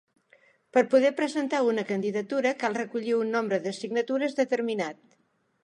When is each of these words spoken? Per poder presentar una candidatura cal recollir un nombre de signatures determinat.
Per 0.77 0.81
poder 0.93 1.11
presentar 1.19 1.59
una 1.73 1.83
candidatura 1.91 2.55
cal 2.63 2.79
recollir 2.81 3.13
un 3.19 3.31
nombre 3.37 3.63
de 3.67 3.77
signatures 3.81 4.37
determinat. 4.43 5.01